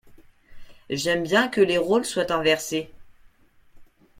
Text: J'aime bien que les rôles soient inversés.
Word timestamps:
J'aime 0.89 1.21
bien 1.21 1.47
que 1.47 1.61
les 1.61 1.77
rôles 1.77 2.05
soient 2.05 2.31
inversés. 2.31 2.89